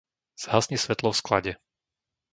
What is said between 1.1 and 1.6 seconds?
v sklade.